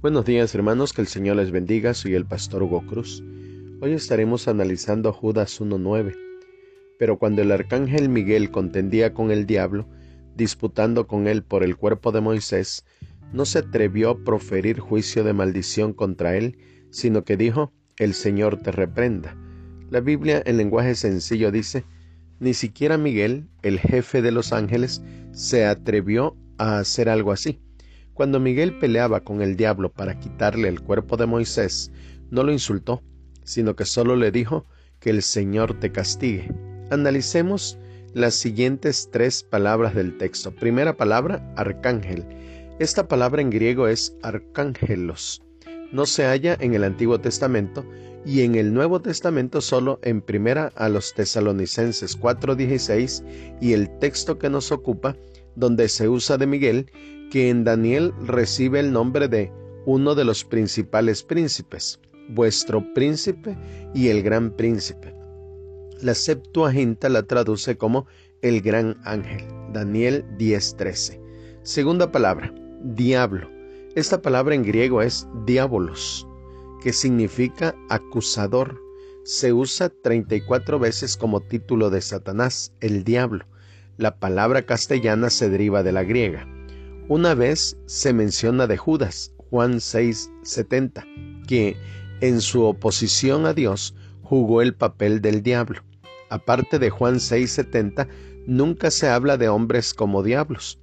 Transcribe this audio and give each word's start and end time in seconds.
Buenos 0.00 0.26
días 0.26 0.54
hermanos, 0.54 0.92
que 0.92 1.00
el 1.00 1.08
Señor 1.08 1.38
les 1.38 1.50
bendiga, 1.50 1.92
soy 1.92 2.14
el 2.14 2.24
pastor 2.24 2.62
Hugo 2.62 2.86
Cruz. 2.86 3.20
Hoy 3.80 3.94
estaremos 3.94 4.46
analizando 4.46 5.12
Judas 5.12 5.60
1.9. 5.60 6.14
Pero 7.00 7.18
cuando 7.18 7.42
el 7.42 7.50
arcángel 7.50 8.08
Miguel 8.08 8.52
contendía 8.52 9.12
con 9.12 9.32
el 9.32 9.44
diablo, 9.44 9.88
disputando 10.36 11.08
con 11.08 11.26
él 11.26 11.42
por 11.42 11.64
el 11.64 11.76
cuerpo 11.76 12.12
de 12.12 12.20
Moisés, 12.20 12.84
no 13.32 13.44
se 13.44 13.58
atrevió 13.58 14.10
a 14.10 14.18
proferir 14.22 14.78
juicio 14.78 15.24
de 15.24 15.32
maldición 15.32 15.92
contra 15.92 16.36
él, 16.36 16.56
sino 16.90 17.24
que 17.24 17.36
dijo, 17.36 17.72
el 17.96 18.14
Señor 18.14 18.62
te 18.62 18.70
reprenda. 18.70 19.36
La 19.90 19.98
Biblia 19.98 20.40
en 20.46 20.58
lenguaje 20.58 20.94
sencillo 20.94 21.50
dice, 21.50 21.84
ni 22.38 22.54
siquiera 22.54 22.98
Miguel, 22.98 23.48
el 23.62 23.80
jefe 23.80 24.22
de 24.22 24.30
los 24.30 24.52
ángeles, 24.52 25.02
se 25.32 25.66
atrevió 25.66 26.36
a 26.56 26.78
hacer 26.78 27.08
algo 27.08 27.32
así. 27.32 27.58
Cuando 28.18 28.40
Miguel 28.40 28.76
peleaba 28.76 29.20
con 29.20 29.42
el 29.42 29.54
diablo 29.54 29.92
para 29.92 30.18
quitarle 30.18 30.66
el 30.66 30.80
cuerpo 30.80 31.16
de 31.16 31.26
Moisés, 31.26 31.92
no 32.32 32.42
lo 32.42 32.50
insultó, 32.50 33.00
sino 33.44 33.76
que 33.76 33.84
solo 33.84 34.16
le 34.16 34.32
dijo 34.32 34.66
que 34.98 35.10
el 35.10 35.22
Señor 35.22 35.78
te 35.78 35.92
castigue. 35.92 36.52
Analicemos 36.90 37.78
las 38.14 38.34
siguientes 38.34 39.08
tres 39.12 39.44
palabras 39.44 39.94
del 39.94 40.18
texto. 40.18 40.50
Primera 40.50 40.96
palabra, 40.96 41.48
arcángel. 41.54 42.26
Esta 42.80 43.06
palabra 43.06 43.40
en 43.40 43.50
griego 43.50 43.86
es 43.86 44.16
arcángelos. 44.24 45.40
No 45.92 46.04
se 46.04 46.24
halla 46.24 46.56
en 46.58 46.74
el 46.74 46.82
Antiguo 46.82 47.20
Testamento 47.20 47.86
y 48.26 48.40
en 48.40 48.56
el 48.56 48.74
Nuevo 48.74 49.00
Testamento 49.00 49.60
solo 49.60 50.00
en 50.02 50.22
primera 50.22 50.72
a 50.74 50.88
los 50.88 51.14
tesalonicenses 51.14 52.18
4:16 52.18 53.22
y 53.60 53.74
el 53.74 53.96
texto 54.00 54.40
que 54.40 54.50
nos 54.50 54.72
ocupa 54.72 55.14
donde 55.54 55.88
se 55.88 56.08
usa 56.08 56.36
de 56.36 56.48
Miguel 56.48 56.90
que 57.30 57.50
en 57.50 57.64
Daniel 57.64 58.12
recibe 58.26 58.80
el 58.80 58.92
nombre 58.92 59.28
de 59.28 59.52
uno 59.86 60.14
de 60.14 60.24
los 60.24 60.44
principales 60.44 61.22
príncipes, 61.22 62.00
vuestro 62.28 62.84
príncipe 62.94 63.56
y 63.94 64.08
el 64.08 64.22
gran 64.22 64.50
príncipe. 64.50 65.14
La 66.00 66.14
Septuaginta 66.14 67.08
la 67.08 67.22
traduce 67.22 67.76
como 67.76 68.06
el 68.42 68.60
gran 68.60 68.96
ángel, 69.04 69.44
Daniel 69.72 70.24
10:13. 70.38 71.20
Segunda 71.62 72.12
palabra, 72.12 72.54
diablo. 72.82 73.50
Esta 73.94 74.22
palabra 74.22 74.54
en 74.54 74.62
griego 74.62 75.02
es 75.02 75.26
diabolos, 75.44 76.26
que 76.82 76.92
significa 76.92 77.74
acusador. 77.88 78.80
Se 79.24 79.52
usa 79.52 79.90
34 79.90 80.78
veces 80.78 81.16
como 81.16 81.40
título 81.40 81.90
de 81.90 82.00
Satanás, 82.00 82.72
el 82.80 83.04
diablo. 83.04 83.44
La 83.96 84.18
palabra 84.18 84.62
castellana 84.62 85.30
se 85.30 85.50
deriva 85.50 85.82
de 85.82 85.92
la 85.92 86.04
griega. 86.04 86.46
Una 87.08 87.34
vez 87.34 87.78
se 87.86 88.12
menciona 88.12 88.66
de 88.66 88.76
Judas, 88.76 89.32
Juan 89.48 89.80
6:70, 89.80 91.06
que 91.46 91.74
en 92.20 92.42
su 92.42 92.64
oposición 92.64 93.46
a 93.46 93.54
Dios 93.54 93.94
jugó 94.20 94.60
el 94.60 94.74
papel 94.74 95.22
del 95.22 95.42
diablo. 95.42 95.82
Aparte 96.28 96.78
de 96.78 96.90
Juan 96.90 97.18
6:70, 97.18 98.08
nunca 98.46 98.90
se 98.90 99.08
habla 99.08 99.38
de 99.38 99.48
hombres 99.48 99.94
como 99.94 100.22
diablos. 100.22 100.80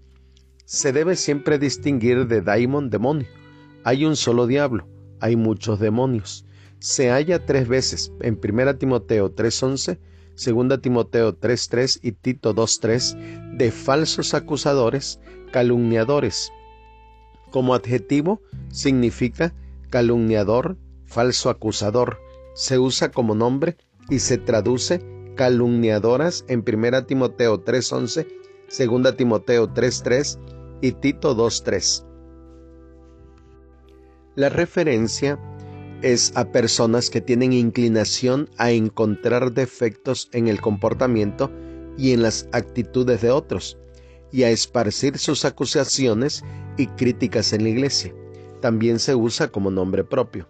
Se 0.65 0.91
debe 0.91 1.15
siempre 1.15 1.59
distinguir 1.59 2.25
de 2.25 2.41
daimon, 2.41 2.89
demonio. 2.89 3.27
Hay 3.83 4.03
un 4.03 4.15
solo 4.15 4.47
diablo, 4.47 4.87
hay 5.19 5.35
muchos 5.35 5.79
demonios. 5.79 6.43
Se 6.79 7.11
halla 7.11 7.45
tres 7.45 7.67
veces 7.67 8.11
en 8.21 8.39
1 8.39 8.79
Timoteo 8.79 9.29
3:11, 9.29 9.99
2 10.35 10.81
Timoteo 10.81 11.35
3:3 11.37 11.99
y 12.01 12.13
Tito 12.13 12.55
2:3 12.55 13.15
de 13.57 13.71
falsos 13.71 14.33
acusadores 14.33 15.19
calumniadores. 15.51 16.51
Como 17.51 17.73
adjetivo 17.73 18.41
significa 18.69 19.53
calumniador, 19.89 20.77
falso 21.05 21.49
acusador. 21.49 22.19
Se 22.53 22.77
usa 22.77 23.11
como 23.11 23.35
nombre 23.35 23.77
y 24.09 24.19
se 24.19 24.37
traduce 24.37 25.01
calumniadoras 25.35 26.43
en 26.47 26.63
1 26.63 27.05
Timoteo 27.05 27.63
3:11, 27.63 28.27
2 28.67 29.15
Timoteo 29.15 29.73
3:3 29.73 30.39
y 30.81 30.91
Tito 30.91 31.35
2:3. 31.35 32.05
La 34.35 34.49
referencia 34.49 35.39
es 36.01 36.33
a 36.35 36.51
personas 36.51 37.09
que 37.09 37.21
tienen 37.21 37.53
inclinación 37.53 38.49
a 38.57 38.71
encontrar 38.71 39.53
defectos 39.53 40.27
en 40.33 40.49
el 40.49 40.59
comportamiento 40.59 41.49
y 41.97 42.11
en 42.11 42.21
las 42.21 42.47
actitudes 42.51 43.21
de 43.21 43.31
otros, 43.31 43.77
y 44.31 44.43
a 44.43 44.49
esparcir 44.49 45.17
sus 45.17 45.45
acusaciones 45.45 46.43
y 46.77 46.87
críticas 46.87 47.53
en 47.53 47.63
la 47.63 47.69
iglesia. 47.69 48.13
También 48.61 48.99
se 48.99 49.15
usa 49.15 49.47
como 49.47 49.71
nombre 49.71 50.03
propio. 50.03 50.47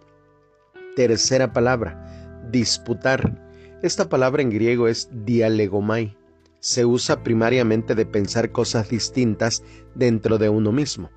Tercera 0.96 1.52
palabra, 1.52 2.42
disputar. 2.50 3.42
Esta 3.82 4.08
palabra 4.08 4.42
en 4.42 4.50
griego 4.50 4.88
es 4.88 5.08
dialegomai. 5.12 6.16
Se 6.60 6.84
usa 6.84 7.22
primariamente 7.22 7.94
de 7.94 8.06
pensar 8.06 8.50
cosas 8.50 8.88
distintas 8.88 9.62
dentro 9.94 10.38
de 10.38 10.48
uno 10.48 10.72
mismo, 10.72 11.10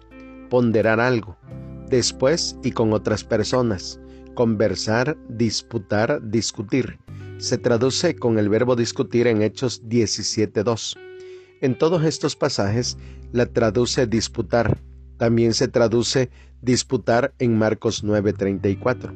ponderar 0.49 0.99
algo, 0.99 1.37
después 1.89 2.57
y 2.63 2.71
con 2.71 2.93
otras 2.93 3.23
personas, 3.23 3.99
conversar, 4.35 5.17
disputar, 5.27 6.21
discutir. 6.29 6.99
Se 7.39 7.57
traduce 7.57 8.17
con 8.17 8.37
el 8.37 8.49
verbo 8.49 8.75
discutir 8.75 9.25
en 9.25 9.41
Hechos 9.41 9.81
17.2. 9.87 10.97
En 11.61 11.77
todos 11.77 12.03
estos 12.03 12.35
pasajes 12.35 12.97
la 13.31 13.45
traduce 13.45 14.07
disputar. 14.07 14.81
También 15.15 15.53
se 15.53 15.69
traduce 15.69 16.29
disputar 16.61 17.33
en 17.39 17.57
Marcos 17.57 18.03
9:34. 18.03 19.13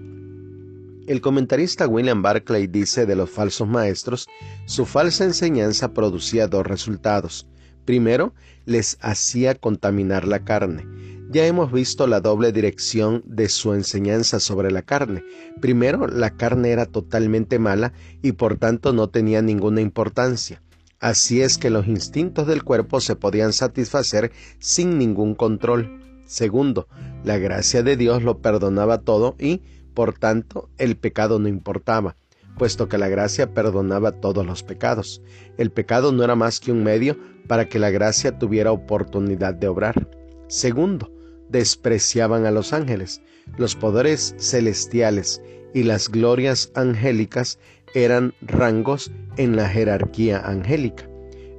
El 1.05 1.19
comentarista 1.19 1.85
William 1.85 2.21
Barclay 2.21 2.67
dice 2.67 3.05
de 3.05 3.17
los 3.17 3.29
falsos 3.29 3.67
maestros, 3.67 4.29
su 4.67 4.85
falsa 4.85 5.25
enseñanza 5.25 5.93
producía 5.93 6.47
dos 6.47 6.65
resultados. 6.65 7.45
Primero, 7.85 8.33
les 8.65 8.97
hacía 9.01 9.55
contaminar 9.55 10.27
la 10.27 10.43
carne. 10.43 10.85
Ya 11.31 11.47
hemos 11.47 11.71
visto 11.71 12.05
la 12.05 12.21
doble 12.21 12.51
dirección 12.51 13.23
de 13.25 13.49
su 13.49 13.73
enseñanza 13.73 14.39
sobre 14.39 14.71
la 14.71 14.83
carne. 14.83 15.23
Primero, 15.59 16.07
la 16.07 16.31
carne 16.31 16.69
era 16.69 16.85
totalmente 16.85 17.57
mala 17.57 17.93
y 18.21 18.33
por 18.33 18.57
tanto 18.57 18.93
no 18.93 19.09
tenía 19.09 19.41
ninguna 19.41 19.81
importancia. 19.81 20.61
Así 20.99 21.41
es 21.41 21.57
que 21.57 21.69
los 21.69 21.87
instintos 21.87 22.47
del 22.47 22.63
cuerpo 22.63 23.01
se 23.01 23.15
podían 23.15 23.51
satisfacer 23.51 24.31
sin 24.59 24.97
ningún 24.97 25.35
control. 25.35 25.99
Segundo, 26.25 26.87
la 27.23 27.37
gracia 27.37 27.83
de 27.83 27.97
Dios 27.97 28.23
lo 28.23 28.37
perdonaba 28.37 28.99
todo 28.99 29.35
y, 29.37 29.61
por 29.93 30.17
tanto, 30.17 30.69
el 30.77 30.95
pecado 30.95 31.39
no 31.39 31.47
importaba, 31.47 32.15
puesto 32.57 32.87
que 32.87 32.97
la 32.97 33.09
gracia 33.09 33.53
perdonaba 33.53 34.11
todos 34.11 34.45
los 34.45 34.63
pecados. 34.63 35.21
El 35.57 35.71
pecado 35.71 36.11
no 36.11 36.23
era 36.23 36.35
más 36.35 36.59
que 36.59 36.71
un 36.71 36.83
medio 36.83 37.17
para 37.47 37.67
que 37.67 37.79
la 37.79 37.89
gracia 37.89 38.37
tuviera 38.37 38.71
oportunidad 38.71 39.53
de 39.53 39.67
obrar. 39.67 40.09
Segundo, 40.47 41.11
despreciaban 41.49 42.45
a 42.45 42.51
los 42.51 42.73
ángeles, 42.73 43.21
los 43.57 43.75
poderes 43.75 44.35
celestiales 44.37 45.41
y 45.73 45.83
las 45.83 46.09
glorias 46.09 46.71
angélicas 46.75 47.59
eran 47.93 48.33
rangos 48.41 49.11
en 49.37 49.55
la 49.55 49.67
jerarquía 49.69 50.39
angélica. 50.39 51.12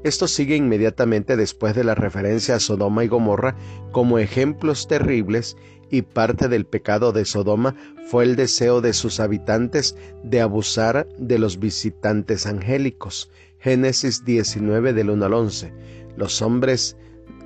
Esto 0.04 0.28
sigue 0.28 0.54
inmediatamente 0.54 1.34
después 1.34 1.74
de 1.74 1.82
la 1.82 1.94
referencia 1.94 2.56
a 2.56 2.60
Sodoma 2.60 3.04
y 3.04 3.08
Gomorra 3.08 3.56
como 3.90 4.18
ejemplos 4.18 4.86
terribles 4.86 5.56
y 5.90 6.02
parte 6.02 6.48
del 6.48 6.66
pecado 6.66 7.12
de 7.12 7.24
Sodoma 7.24 7.74
fue 8.06 8.24
el 8.24 8.36
deseo 8.36 8.82
de 8.82 8.92
sus 8.92 9.18
habitantes 9.18 9.96
de 10.22 10.42
abusar 10.42 11.08
de 11.18 11.38
los 11.38 11.58
visitantes 11.58 12.44
angélicos. 12.44 13.30
Génesis 13.58 14.26
19 14.26 14.92
del 14.92 15.08
1 15.08 15.24
al 15.24 15.32
11. 15.32 15.72
Los 16.18 16.42
hombres 16.42 16.98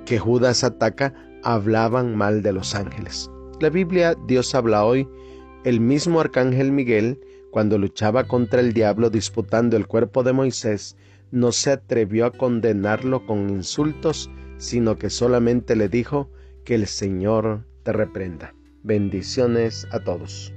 que 0.05 0.19
Judas 0.19 0.65
ataca 0.65 1.13
hablaban 1.43 2.17
mal 2.17 2.41
de 2.41 2.51
los 2.51 2.75
ángeles. 2.75 3.31
La 3.61 3.69
Biblia 3.69 4.15
Dios 4.27 4.53
habla 4.53 4.83
hoy, 4.83 5.07
el 5.63 5.79
mismo 5.79 6.19
arcángel 6.19 6.73
Miguel 6.73 7.21
cuando 7.51 7.77
luchaba 7.77 8.25
contra 8.25 8.59
el 8.59 8.73
diablo 8.73 9.09
disputando 9.09 9.77
el 9.77 9.87
cuerpo 9.87 10.23
de 10.23 10.33
Moisés, 10.33 10.97
no 11.31 11.51
se 11.51 11.71
atrevió 11.71 12.25
a 12.25 12.31
condenarlo 12.31 13.25
con 13.25 13.49
insultos, 13.49 14.29
sino 14.57 14.97
que 14.97 15.09
solamente 15.09 15.75
le 15.75 15.89
dijo 15.89 16.29
que 16.65 16.75
el 16.75 16.87
Señor 16.87 17.65
te 17.83 17.93
reprenda. 17.93 18.53
Bendiciones 18.83 19.87
a 19.91 19.99
todos. 19.99 20.53